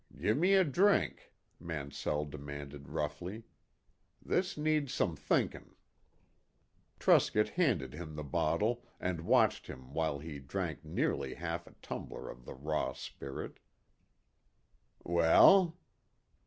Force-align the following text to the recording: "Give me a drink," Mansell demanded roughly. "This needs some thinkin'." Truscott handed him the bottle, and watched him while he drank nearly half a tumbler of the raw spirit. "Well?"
"Give 0.19 0.35
me 0.35 0.55
a 0.55 0.63
drink," 0.63 1.31
Mansell 1.59 2.25
demanded 2.25 2.89
roughly. 2.89 3.43
"This 4.19 4.57
needs 4.57 4.91
some 4.95 5.15
thinkin'." 5.15 5.75
Truscott 6.97 7.49
handed 7.49 7.93
him 7.93 8.15
the 8.15 8.23
bottle, 8.23 8.83
and 8.99 9.21
watched 9.21 9.67
him 9.67 9.93
while 9.93 10.17
he 10.17 10.39
drank 10.39 10.83
nearly 10.83 11.35
half 11.35 11.67
a 11.67 11.73
tumbler 11.83 12.31
of 12.31 12.45
the 12.45 12.55
raw 12.55 12.93
spirit. 12.93 13.59
"Well?" 15.03 15.77